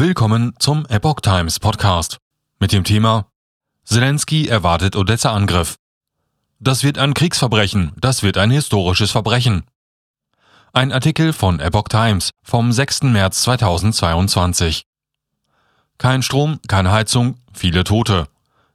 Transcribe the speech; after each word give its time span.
Willkommen 0.00 0.54
zum 0.60 0.86
Epoch 0.86 1.18
Times 1.22 1.58
Podcast 1.58 2.18
mit 2.60 2.70
dem 2.70 2.84
Thema 2.84 3.26
Zelensky 3.84 4.46
erwartet 4.46 4.94
Odessa-Angriff. 4.94 5.74
Das 6.60 6.84
wird 6.84 6.98
ein 6.98 7.14
Kriegsverbrechen, 7.14 7.90
das 8.00 8.22
wird 8.22 8.38
ein 8.38 8.52
historisches 8.52 9.10
Verbrechen. 9.10 9.64
Ein 10.72 10.92
Artikel 10.92 11.32
von 11.32 11.58
Epoch 11.58 11.88
Times 11.88 12.30
vom 12.44 12.70
6. 12.70 13.02
März 13.02 13.42
2022. 13.42 14.84
Kein 15.98 16.22
Strom, 16.22 16.60
keine 16.68 16.92
Heizung, 16.92 17.34
viele 17.52 17.82
Tote. 17.82 18.28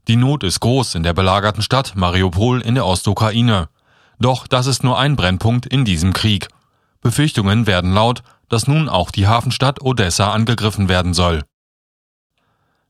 Die 0.09 0.17
Not 0.17 0.43
ist 0.43 0.59
groß 0.59 0.95
in 0.95 1.03
der 1.03 1.13
belagerten 1.13 1.63
Stadt 1.63 1.95
Mariupol 1.95 2.59
in 2.59 2.75
der 2.75 2.85
Ostukraine. 2.85 3.69
Doch 4.19 4.45
das 4.45 4.67
ist 4.67 4.83
nur 4.83 4.99
ein 4.99 5.15
Brennpunkt 5.15 5.67
in 5.67 5.85
diesem 5.85 6.11
Krieg. 6.11 6.49
Befürchtungen 6.99 7.65
werden 7.65 7.93
laut, 7.93 8.23
dass 8.53 8.67
nun 8.67 8.87
auch 8.87 9.09
die 9.09 9.27
Hafenstadt 9.27 9.81
Odessa 9.81 10.31
angegriffen 10.31 10.87
werden 10.87 11.13
soll. 11.13 11.43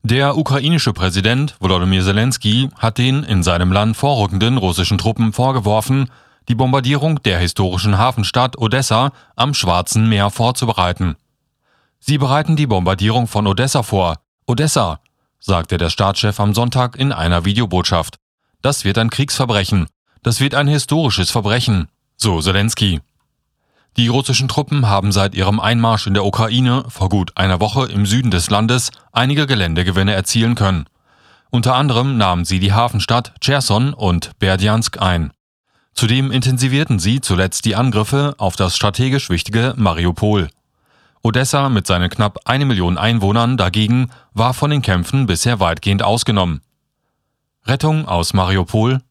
Der 0.03 0.37
ukrainische 0.37 0.91
Präsident 0.91 1.55
Volodymyr 1.61 2.03
Zelensky 2.03 2.69
hat 2.77 2.97
den 2.97 3.23
in 3.23 3.41
seinem 3.41 3.71
Land 3.71 3.95
vorrückenden 3.95 4.57
russischen 4.57 4.97
Truppen 4.97 5.31
vorgeworfen, 5.31 6.09
die 6.49 6.55
Bombardierung 6.55 7.23
der 7.23 7.39
historischen 7.39 7.97
Hafenstadt 7.97 8.57
Odessa 8.57 9.13
am 9.37 9.53
Schwarzen 9.53 10.09
Meer 10.09 10.29
vorzubereiten. 10.29 11.15
Sie 11.99 12.17
bereiten 12.17 12.57
die 12.57 12.67
Bombardierung 12.67 13.27
von 13.27 13.47
Odessa 13.47 13.83
vor. 13.83 14.17
Odessa, 14.45 14.99
sagte 15.39 15.77
der 15.77 15.89
Staatschef 15.89 16.41
am 16.41 16.53
Sonntag 16.53 16.97
in 16.97 17.13
einer 17.13 17.45
Videobotschaft. 17.45 18.17
Das 18.61 18.83
wird 18.83 18.97
ein 18.97 19.09
Kriegsverbrechen. 19.09 19.87
Das 20.23 20.41
wird 20.41 20.55
ein 20.55 20.67
historisches 20.67 21.31
Verbrechen, 21.31 21.87
so 22.17 22.41
Zelensky. 22.41 22.99
Die 23.95 24.07
russischen 24.07 24.47
Truppen 24.47 24.87
haben 24.87 25.11
seit 25.11 25.35
ihrem 25.35 25.59
Einmarsch 25.59 26.07
in 26.07 26.15
der 26.15 26.25
Ukraine 26.25 26.85
vor 26.87 27.09
gut 27.09 27.31
einer 27.35 27.59
Woche 27.59 27.85
im 27.85 28.07
Süden 28.07 28.31
des 28.31 28.49
Landes 28.49 28.89
einige 29.11 29.45
Geländegewinne 29.45 30.13
erzielen 30.13 30.55
können. 30.55 30.85
Unter 31.51 31.75
anderem 31.75 32.17
nahmen 32.17 32.45
sie 32.45 32.59
die 32.59 32.73
Hafenstadt 32.73 33.33
Cherson 33.39 33.93
und 33.93 34.31
Berdjansk 34.39 34.99
ein. 34.99 35.31
Zudem 35.93 36.31
intensivierten 36.31 36.97
sie 36.97 37.21
zuletzt 37.21 37.65
die 37.65 37.75
Angriffe 37.75 38.33
auf 38.39 38.55
das 38.55 38.75
strategisch 38.75 39.29
wichtige 39.29 39.75
Mariupol. 39.77 40.49
Odessa 41.21 41.69
mit 41.69 41.85
seinen 41.85 42.09
knapp 42.09 42.39
eine 42.45 42.65
Million 42.65 42.97
Einwohnern 42.97 43.57
dagegen 43.57 44.09
war 44.33 44.55
von 44.55 44.71
den 44.71 44.81
Kämpfen 44.81 45.27
bisher 45.27 45.59
weitgehend 45.59 46.01
ausgenommen. 46.01 46.61
Rettung 47.65 48.07
aus 48.07 48.33
Mariupol 48.33 49.01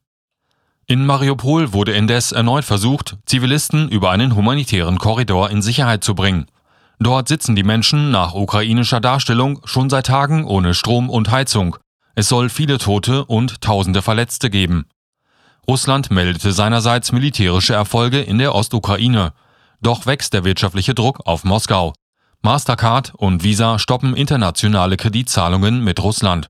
in 0.92 1.06
Mariupol 1.06 1.72
wurde 1.72 1.92
indes 1.92 2.32
erneut 2.32 2.66
versucht, 2.66 3.16
Zivilisten 3.24 3.88
über 3.88 4.10
einen 4.10 4.36
humanitären 4.36 4.98
Korridor 4.98 5.48
in 5.48 5.62
Sicherheit 5.62 6.04
zu 6.04 6.14
bringen. 6.14 6.44
Dort 6.98 7.28
sitzen 7.28 7.56
die 7.56 7.62
Menschen 7.62 8.10
nach 8.10 8.34
ukrainischer 8.34 9.00
Darstellung 9.00 9.62
schon 9.64 9.88
seit 9.88 10.04
Tagen 10.04 10.44
ohne 10.44 10.74
Strom 10.74 11.08
und 11.08 11.30
Heizung. 11.30 11.78
Es 12.14 12.28
soll 12.28 12.50
viele 12.50 12.76
Tote 12.76 13.24
und 13.24 13.62
tausende 13.62 14.02
Verletzte 14.02 14.50
geben. 14.50 14.84
Russland 15.66 16.10
meldete 16.10 16.52
seinerseits 16.52 17.10
militärische 17.10 17.72
Erfolge 17.72 18.20
in 18.20 18.36
der 18.36 18.54
Ostukraine. 18.54 19.32
Doch 19.80 20.04
wächst 20.04 20.34
der 20.34 20.44
wirtschaftliche 20.44 20.92
Druck 20.92 21.20
auf 21.24 21.44
Moskau. 21.44 21.94
Mastercard 22.42 23.14
und 23.16 23.42
Visa 23.42 23.78
stoppen 23.78 24.14
internationale 24.14 24.98
Kreditzahlungen 24.98 25.82
mit 25.82 26.02
Russland. 26.02 26.48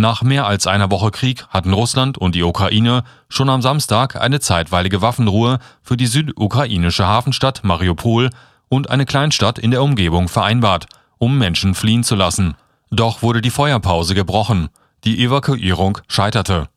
Nach 0.00 0.22
mehr 0.22 0.46
als 0.46 0.68
einer 0.68 0.92
Woche 0.92 1.10
Krieg 1.10 1.44
hatten 1.48 1.72
Russland 1.72 2.18
und 2.18 2.36
die 2.36 2.44
Ukraine 2.44 3.02
schon 3.28 3.50
am 3.50 3.62
Samstag 3.62 4.14
eine 4.14 4.38
zeitweilige 4.38 5.02
Waffenruhe 5.02 5.58
für 5.82 5.96
die 5.96 6.06
südukrainische 6.06 7.04
Hafenstadt 7.04 7.64
Mariupol 7.64 8.30
und 8.68 8.90
eine 8.90 9.06
Kleinstadt 9.06 9.58
in 9.58 9.72
der 9.72 9.82
Umgebung 9.82 10.28
vereinbart, 10.28 10.86
um 11.18 11.36
Menschen 11.36 11.74
fliehen 11.74 12.04
zu 12.04 12.14
lassen. 12.14 12.54
Doch 12.90 13.22
wurde 13.22 13.42
die 13.42 13.50
Feuerpause 13.50 14.14
gebrochen. 14.14 14.68
Die 15.02 15.20
Evakuierung 15.20 15.98
scheiterte. 16.06 16.68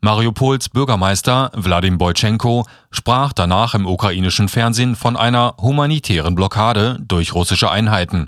Mariupols 0.00 0.68
Bürgermeister 0.68 1.52
Wladim 1.54 1.96
Boychenko 1.96 2.66
sprach 2.90 3.32
danach 3.32 3.74
im 3.74 3.86
ukrainischen 3.86 4.48
Fernsehen 4.48 4.96
von 4.96 5.16
einer 5.16 5.54
humanitären 5.58 6.34
Blockade 6.34 6.98
durch 7.00 7.34
russische 7.34 7.70
Einheiten. 7.70 8.26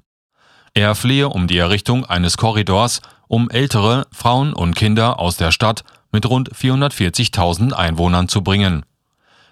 Er 0.73 0.95
flehe 0.95 1.31
um 1.31 1.49
die 1.49 1.59
Errichtung 1.59 2.05
eines 2.05 2.37
Korridors, 2.37 3.01
um 3.29 3.51
ältere 3.51 4.07
Frauen 4.13 4.53
und 4.53 4.77
Kinder 4.77 5.19
aus 5.19 5.37
der 5.37 5.51
Stadt 5.51 5.85
mit 6.13 6.27
rund 6.27 6.51
440.000 6.55 7.73
Einwohnern 7.73 8.29
zu 8.29 8.43
bringen. 8.43 8.85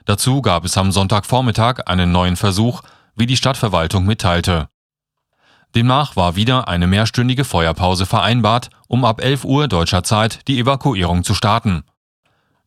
Dazu 0.04 0.42
gab 0.42 0.64
es 0.64 0.76
am 0.76 0.92
Sonntagvormittag 0.92 1.86
einen 1.86 2.12
neuen 2.12 2.36
Versuch, 2.36 2.82
wie 3.16 3.26
die 3.26 3.36
Stadtverwaltung 3.36 4.04
mitteilte. 4.04 4.68
Demnach 5.74 6.14
war 6.14 6.36
wieder 6.36 6.68
eine 6.68 6.86
mehrstündige 6.86 7.44
Feuerpause 7.44 8.06
vereinbart, 8.06 8.70
um 8.86 9.04
ab 9.04 9.20
11 9.20 9.44
Uhr 9.44 9.66
deutscher 9.66 10.04
Zeit 10.04 10.46
die 10.46 10.58
Evakuierung 10.58 11.24
zu 11.24 11.34
starten. 11.34 11.82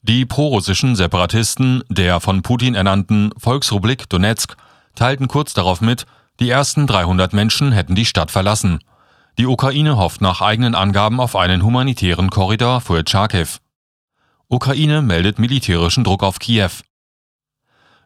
Die 0.02 0.26
prorussischen 0.26 0.96
Separatisten 0.96 1.84
der 1.90 2.20
von 2.20 2.42
Putin 2.42 2.76
ernannten 2.76 3.32
Volksrepublik 3.38 4.10
Donetsk 4.10 4.56
teilten 4.96 5.28
kurz 5.28 5.54
darauf 5.54 5.82
mit, 5.82 6.06
die 6.40 6.50
ersten 6.50 6.86
300 6.86 7.34
Menschen 7.34 7.72
hätten 7.72 7.96
die 7.96 8.06
Stadt 8.06 8.32
verlassen. 8.32 8.80
Die 9.40 9.46
Ukraine 9.46 9.98
hofft 9.98 10.22
nach 10.22 10.42
eigenen 10.42 10.74
Angaben 10.74 11.20
auf 11.20 11.36
einen 11.36 11.62
humanitären 11.62 12.32
Korridor 12.32 12.82
für 12.82 13.04
Charkiw. 13.08 13.48
Ukraine 14.48 15.04
meldet 15.04 15.38
militärischen 15.38 16.04
Druck 16.04 16.24
auf 16.24 16.40
Kiew. 16.40 16.72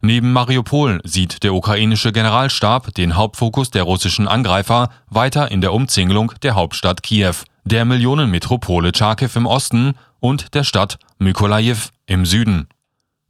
Neben 0.02 0.34
Mariupol 0.34 1.00
sieht 1.06 1.44
der 1.44 1.53
ukrainische 1.53 2.12
Generalstab 2.12 2.94
den 2.96 3.16
Hauptfokus 3.16 3.70
der 3.70 3.84
russischen 3.84 4.28
Angreifer 4.28 4.90
weiter 5.08 5.50
in 5.52 5.62
der 5.62 5.72
Umzingelung 5.72 6.34
der 6.41 6.56
Hauptstadt 6.56 7.02
Kiew, 7.02 7.36
der 7.64 7.86
Millionenmetropole 7.86 8.91
Charkiw 8.94 9.30
im 9.36 9.46
Osten 9.46 9.94
und 10.20 10.53
der 10.53 10.66
Stadt 10.66 11.00
Mykolajiw 11.20 11.91
im 12.08 12.25
Süden. 12.25 12.68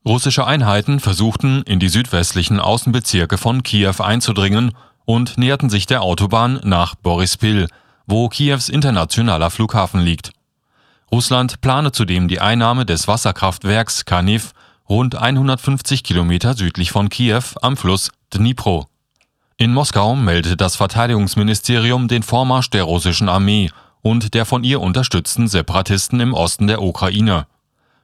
Russische 0.07 0.47
Einheiten 0.47 0.99
versuchten 0.99 1.61
in 1.63 1.79
die 1.79 1.89
südwestlichen 1.89 2.59
Außenbezirke 2.59 3.37
von 3.37 3.61
Kiew 3.61 4.01
einzudringen 4.01 4.71
und 5.05 5.37
näherten 5.37 5.69
sich 5.69 5.85
der 5.85 6.01
Autobahn 6.01 6.59
nach 6.63 6.95
Borispil, 6.95 7.67
wo 8.11 8.27
Kiews 8.27 8.67
internationaler 8.67 9.49
Flughafen 9.49 10.01
liegt. 10.01 10.31
Russland 11.11 11.61
plane 11.61 11.93
zudem 11.93 12.27
die 12.27 12.41
Einnahme 12.41 12.85
des 12.85 13.07
Wasserkraftwerks 13.07 14.03
Kaniv 14.03 14.51
rund 14.89 15.15
150 15.15 16.03
Kilometer 16.03 16.53
südlich 16.53 16.91
von 16.91 17.07
Kiew 17.07 17.43
am 17.61 17.77
Fluss 17.77 18.11
Dnipro. 18.33 18.87
In 19.55 19.73
Moskau 19.73 20.15
meldete 20.15 20.57
das 20.57 20.75
Verteidigungsministerium 20.75 22.09
den 22.09 22.21
Vormarsch 22.21 22.69
der 22.69 22.83
russischen 22.83 23.29
Armee 23.29 23.71
und 24.01 24.33
der 24.33 24.45
von 24.45 24.65
ihr 24.65 24.81
unterstützten 24.81 25.47
Separatisten 25.47 26.19
im 26.19 26.33
Osten 26.33 26.67
der 26.67 26.81
Ukraine. 26.81 27.47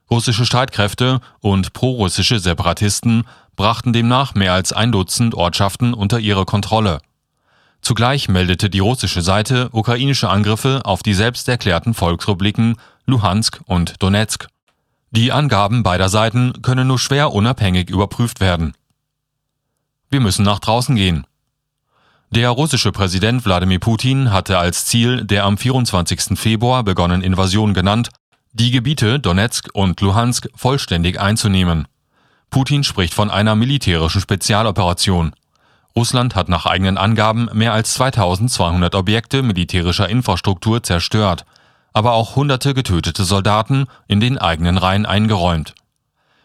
Russische 0.09 0.45
Streitkräfte 0.45 1.19
und 1.41 1.73
prorussische 1.73 2.39
Separatisten 2.39 3.25
brachten 3.57 3.91
demnach 3.91 4.35
mehr 4.35 4.53
als 4.53 4.71
ein 4.71 4.93
Dutzend 4.93 5.35
Ortschaften 5.35 5.93
unter 5.93 6.19
ihre 6.19 6.45
Kontrolle. 6.45 6.99
Zugleich 7.81 8.27
meldete 8.27 8.69
die 8.69 8.79
russische 8.79 9.21
Seite 9.21 9.69
ukrainische 9.71 10.29
Angriffe 10.29 10.81
auf 10.83 11.03
die 11.03 11.13
selbsterklärten 11.13 11.93
Volksrepubliken 11.93 12.75
Luhansk 13.05 13.61
und 13.65 14.01
Donetsk. 14.01 14.47
Die 15.11 15.31
Angaben 15.31 15.83
beider 15.83 16.09
Seiten 16.09 16.61
können 16.61 16.87
nur 16.87 16.99
schwer 16.99 17.31
unabhängig 17.31 17.89
überprüft 17.89 18.39
werden. 18.39 18.73
Wir 20.09 20.19
müssen 20.19 20.43
nach 20.43 20.59
draußen 20.59 20.95
gehen. 20.95 21.25
Der 22.29 22.49
russische 22.49 22.91
Präsident 22.91 23.45
Wladimir 23.45 23.79
Putin 23.79 24.31
hatte 24.31 24.57
als 24.57 24.85
Ziel 24.85 25.23
der 25.23 25.45
am 25.45 25.57
24. 25.57 26.37
Februar 26.37 26.83
begonnenen 26.83 27.23
Invasion 27.23 27.73
genannt, 27.73 28.09
die 28.51 28.71
Gebiete 28.71 29.19
Donetsk 29.19 29.69
und 29.73 30.01
Luhansk 30.01 30.49
vollständig 30.53 31.21
einzunehmen. 31.21 31.87
Putin 32.49 32.83
spricht 32.83 33.13
von 33.13 33.29
einer 33.29 33.55
militärischen 33.55 34.19
Spezialoperation. 34.19 35.33
Russland 35.97 36.35
hat 36.35 36.47
nach 36.47 36.67
eigenen 36.67 36.95
Angaben 36.95 37.49
mehr 37.53 37.73
als 37.73 37.95
2200 37.95 38.93
Objekte 38.93 39.41
militärischer 39.41 40.07
Infrastruktur 40.07 40.83
zerstört, 40.83 41.43
aber 41.91 42.11
auch 42.11 42.35
hunderte 42.35 42.75
getötete 42.75 43.23
Soldaten 43.23 43.87
in 44.07 44.19
den 44.19 44.37
eigenen 44.37 44.77
Reihen 44.77 45.07
eingeräumt. 45.07 45.73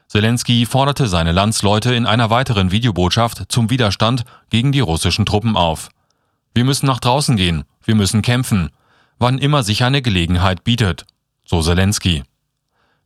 Zelensky 0.08 0.64
forderte 0.64 1.06
seine 1.06 1.32
Landsleute 1.32 1.94
in 1.94 2.06
einer 2.06 2.30
weiteren 2.30 2.70
Videobotschaft 2.70 3.52
zum 3.52 3.68
Widerstand 3.68 4.24
gegen 4.48 4.72
die 4.72 4.80
russischen 4.80 5.26
Truppen 5.26 5.54
auf. 5.54 5.90
Wir 6.54 6.64
müssen 6.64 6.86
nach 6.86 7.00
draußen 7.00 7.36
gehen, 7.36 7.64
wir 7.84 7.94
müssen 7.94 8.22
kämpfen, 8.22 8.70
wann 9.18 9.36
immer 9.36 9.62
sich 9.62 9.84
eine 9.84 10.00
Gelegenheit 10.00 10.64
bietet, 10.64 11.04
so 11.44 11.60
Zelensky. 11.60 12.22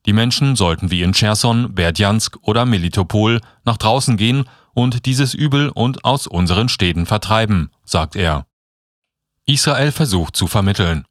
Die 0.06 0.12
Menschen 0.12 0.54
sollten 0.54 0.92
wie 0.92 1.02
in 1.02 1.10
Cherson, 1.10 1.74
Berdjansk 1.74 2.38
oder 2.42 2.66
Melitopol 2.66 3.40
nach 3.64 3.78
draußen 3.78 4.16
gehen 4.16 4.44
und 4.76 5.06
dieses 5.06 5.32
Übel 5.32 5.70
und 5.70 6.04
aus 6.04 6.26
unseren 6.26 6.68
Städten 6.68 7.06
vertreiben, 7.06 7.70
sagt 7.84 8.14
er. 8.14 8.44
Israel 9.46 9.90
versucht 9.90 10.36
zu 10.36 10.48
vermitteln. 10.48 11.06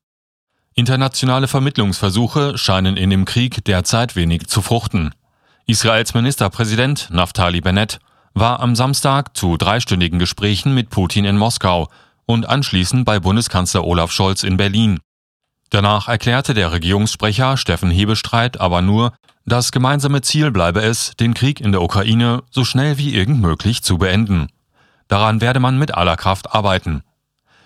Internationale 0.76 1.48
Vermittlungsversuche 1.48 2.60
scheinen 2.60 2.96
in 2.96 3.10
dem 3.10 3.26
Krieg 3.26 3.66
derzeit 3.66 4.16
wenig 4.16 4.46
zu 4.48 4.62
fruchten. 4.62 5.16
Israels 5.66 6.14
Ministerpräsident 6.14 7.10
Naftali 7.10 7.60
Bennett 7.60 7.98
war 8.36 8.60
am 8.60 8.76
Samstag 8.76 9.36
zu 9.36 9.58
dreistündigen 9.58 10.20
Gesprächen 10.20 10.76
mit 10.76 10.92
Putin 10.92 11.26
in 11.26 11.38
Moskau 11.38 11.90
und 12.28 12.48
anschließend 12.48 13.04
bei 13.04 13.20
Bundeskanzler 13.20 13.84
Olaf 13.84 14.12
Scholz 14.12 14.44
in 14.44 14.58
Berlin. 14.58 15.00
Danach 15.72 16.08
erklärte 16.08 16.54
der 16.54 16.72
Regierungssprecher 16.72 17.58
Steffen 17.58 17.90
Hebestreit 17.90 18.60
aber 18.60 18.84
nur, 18.84 19.14
das 19.46 19.72
gemeinsame 19.72 20.22
Ziel 20.22 20.52
bleibe 20.52 20.82
es, 20.82 21.16
den 21.20 21.34
Krieg 21.34 21.62
in 21.62 21.72
der 21.72 21.82
Ukraine 21.82 22.44
so 22.50 22.66
schnell 22.66 22.98
wie 22.98 23.14
irgend 23.14 23.42
möglich 23.42 23.84
zu 23.84 23.98
beenden. 24.00 24.50
Daran 25.08 25.40
werde 25.40 25.60
man 25.60 25.78
mit 25.78 25.94
aller 25.94 26.18
Kraft 26.18 26.54
arbeiten. 26.54 27.04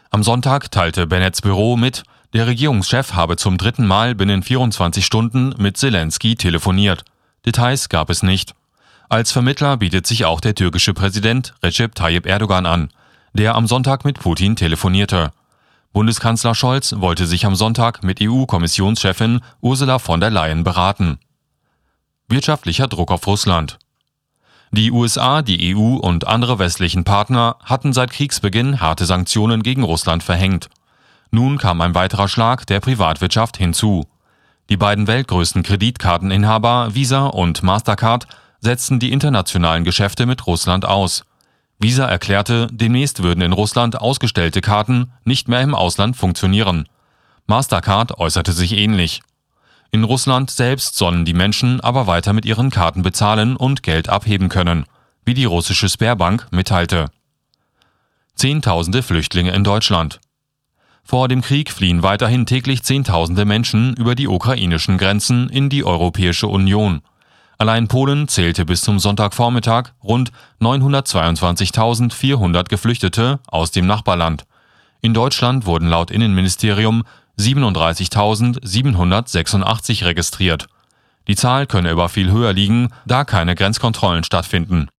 Am 0.09 0.23
Sonntag 0.23 0.71
teilte 0.71 1.07
Bennetts 1.07 1.41
Büro 1.41 1.77
mit, 1.77 2.03
der 2.33 2.47
Regierungschef 2.47 3.13
habe 3.13 3.37
zum 3.37 3.57
dritten 3.57 3.87
Mal 3.87 4.13
binnen 4.13 4.43
24 4.43 5.05
Stunden 5.05 5.55
mit 5.57 5.77
Zelensky 5.77 6.35
telefoniert. 6.35 7.03
Details 7.45 7.89
gab 7.89 8.09
es 8.09 8.23
nicht. 8.23 8.53
Als 9.07 9.31
Vermittler 9.31 9.77
bietet 9.77 10.05
sich 10.05 10.25
auch 10.25 10.41
der 10.41 10.53
türkische 10.53 10.93
Präsident 10.93 11.55
Recep 11.63 11.95
Tayyip 11.95 12.27
Erdogan 12.27 12.65
an, 12.65 12.89
der 13.33 13.55
am 13.55 13.65
Sonntag 13.65 14.05
mit 14.05 14.19
Putin 14.19 14.55
telefonierte. 14.55 15.31
Bundeskanzler 15.93 16.53
Scholz 16.53 16.93
wollte 16.97 17.25
sich 17.25 17.45
am 17.45 17.55
Sonntag 17.55 18.03
mit 18.03 18.19
EU-Kommissionschefin 18.21 19.39
Ursula 19.61 19.97
von 19.97 20.19
der 20.19 20.29
Leyen 20.29 20.63
beraten. 20.63 21.17
Wirtschaftlicher 22.29 22.87
Druck 22.87 23.11
auf 23.11 23.25
Russland. 23.25 23.79
Die 24.71 24.91
USA, 24.91 25.41
die 25.41 25.75
EU 25.75 25.95
und 25.95 26.27
andere 26.27 26.59
westlichen 26.59 27.03
Partner 27.03 27.55
hatten 27.63 27.91
seit 27.91 28.11
Kriegsbeginn 28.11 28.79
harte 28.79 29.05
Sanktionen 29.05 29.63
gegen 29.63 29.81
Russland 29.81 30.21
verhängt. 30.21 30.69
Nun 31.31 31.57
kam 31.57 31.81
ein 31.81 31.95
weiterer 31.95 32.27
Schlag 32.27 32.67
der 32.67 32.79
Privatwirtschaft 32.79 33.57
hinzu. 33.57 34.05
Die 34.69 34.77
beiden 34.77 35.07
weltgrößten 35.07 35.63
Kreditkarteninhaber 35.63 36.93
Visa 36.93 37.25
und 37.25 37.63
Mastercard 37.63 38.27
setzten 38.59 38.99
die 38.99 39.11
internationalen 39.11 39.83
Geschäfte 39.83 40.27
mit 40.27 40.45
Russland 40.45 40.85
aus. 40.85 41.25
Visa 41.79 42.05
erklärte, 42.05 42.67
demnächst 42.71 43.23
würden 43.23 43.41
in 43.41 43.53
Russland 43.53 43.99
ausgestellte 43.99 44.61
Karten 44.61 45.11
nicht 45.23 45.47
mehr 45.47 45.61
im 45.61 45.73
Ausland 45.73 46.15
funktionieren. 46.15 46.87
Mastercard 47.47 48.19
äußerte 48.19 48.51
sich 48.51 48.73
ähnlich. 48.73 49.21
In 49.91 50.03
Russland 50.03 50.51
selbst 50.51 50.95
sollen 50.95 51.25
die 51.25 51.33
Menschen 51.33 51.81
aber 51.81 52.05
weiter 52.05 52.33
mit 52.33 52.45
ihren 52.45 52.69
Karten 52.69 53.01
bezahlen 53.01 53.55
und 53.55 53.81
Geld 53.81 54.07
abheben 54.07 54.49
können, 54.49 54.85
wie 55.25 55.33
die 55.33 55.45
russische 55.45 55.89
Sperrbank 55.89 56.47
mitteilte. 56.51 57.09
Zehntausende 58.35 59.01
Flüchtlinge 59.01 59.51
in 59.51 59.63
Deutschland. 59.63 60.19
Vor 61.03 61.27
dem 61.27 61.41
Krieg 61.41 61.71
fliehen 61.71 62.03
weiterhin 62.03 62.45
täglich 62.45 62.83
Zehntausende 62.83 63.45
Menschen 63.45 63.95
über 63.95 64.13
die 64.13 64.27
ukrainischen 64.27 64.99
Grenzen 64.99 65.49
in 65.49 65.69
die 65.69 65.83
Europäische 65.83 66.47
Union. 66.47 67.01
Allein 67.57 67.87
Polen 67.87 68.27
zählte 68.27 68.63
bis 68.63 68.81
zum 68.81 68.99
Sonntagvormittag 68.99 69.93
rund 70.03 70.31
922.400 70.61 72.69
Geflüchtete 72.69 73.39
aus 73.47 73.71
dem 73.71 73.87
Nachbarland. 73.87 74.45
In 75.01 75.13
Deutschland 75.13 75.65
wurden 75.65 75.87
laut 75.87 76.11
Innenministerium 76.11 77.03
37.786 77.39 80.05
registriert. 80.05 80.67
Die 81.27 81.35
Zahl 81.35 81.67
könne 81.67 81.91
aber 81.91 82.09
viel 82.09 82.31
höher 82.31 82.53
liegen, 82.53 82.89
da 83.05 83.23
keine 83.23 83.53
Grenzkontrollen 83.55 84.23
stattfinden. 84.23 84.89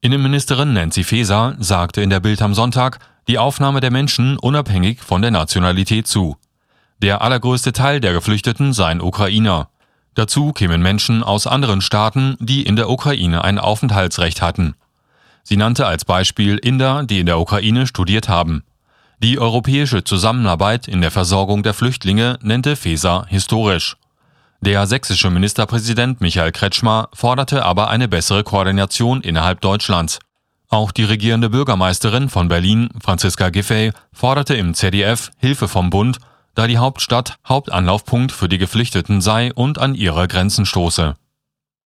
Innenministerin 0.00 0.72
Nancy 0.72 1.02
Faeser 1.04 1.56
sagte 1.58 2.00
in 2.00 2.08
der 2.08 2.20
Bild 2.20 2.40
am 2.40 2.54
Sonntag 2.54 2.98
die 3.28 3.38
Aufnahme 3.38 3.80
der 3.80 3.90
Menschen 3.90 4.38
unabhängig 4.38 5.02
von 5.02 5.20
der 5.20 5.30
Nationalität 5.30 6.06
zu. 6.06 6.38
Der 7.02 7.20
allergrößte 7.20 7.72
Teil 7.72 8.00
der 8.00 8.14
Geflüchteten 8.14 8.72
seien 8.72 9.02
Ukrainer. 9.02 9.68
Dazu 10.14 10.52
kämen 10.52 10.80
Menschen 10.80 11.22
aus 11.22 11.46
anderen 11.46 11.82
Staaten, 11.82 12.36
die 12.40 12.62
in 12.62 12.76
der 12.76 12.88
Ukraine 12.88 13.44
ein 13.44 13.58
Aufenthaltsrecht 13.58 14.40
hatten. 14.40 14.74
Sie 15.42 15.56
nannte 15.56 15.86
als 15.86 16.04
Beispiel 16.04 16.56
Inder, 16.56 17.04
die 17.04 17.20
in 17.20 17.26
der 17.26 17.38
Ukraine 17.38 17.86
studiert 17.86 18.28
haben. 18.28 18.64
Die 19.22 19.38
europäische 19.38 20.02
Zusammenarbeit 20.02 20.88
in 20.88 21.02
der 21.02 21.10
Versorgung 21.10 21.62
der 21.62 21.74
Flüchtlinge 21.74 22.38
nannte 22.40 22.74
Feser 22.74 23.26
historisch. 23.28 23.98
Der 24.62 24.86
sächsische 24.86 25.28
Ministerpräsident 25.28 26.22
Michael 26.22 26.52
Kretschmer 26.52 27.10
forderte 27.12 27.66
aber 27.66 27.90
eine 27.90 28.08
bessere 28.08 28.44
Koordination 28.44 29.20
innerhalb 29.20 29.60
Deutschlands. 29.60 30.20
Auch 30.70 30.90
die 30.90 31.04
regierende 31.04 31.50
Bürgermeisterin 31.50 32.30
von 32.30 32.48
Berlin, 32.48 32.88
Franziska 33.02 33.50
Giffey, 33.50 33.92
forderte 34.10 34.54
im 34.54 34.72
ZDF 34.72 35.30
Hilfe 35.36 35.68
vom 35.68 35.90
Bund 35.90 36.18
da 36.54 36.66
die 36.66 36.78
Hauptstadt 36.78 37.36
Hauptanlaufpunkt 37.46 38.32
für 38.32 38.48
die 38.48 38.58
Geflüchteten 38.58 39.20
sei 39.20 39.52
und 39.52 39.78
an 39.78 39.94
ihre 39.94 40.28
Grenzen 40.28 40.64
stoße 40.64 41.14